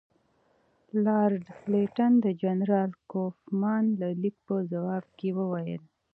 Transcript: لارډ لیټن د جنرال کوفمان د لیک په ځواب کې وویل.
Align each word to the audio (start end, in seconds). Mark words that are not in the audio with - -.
لارډ 1.05 1.43
لیټن 1.71 2.11
د 2.25 2.27
جنرال 2.41 2.91
کوفمان 3.11 3.83
د 3.99 4.01
لیک 4.21 4.35
په 4.47 4.55
ځواب 4.71 5.05
کې 5.17 5.29
وویل. 5.37 5.83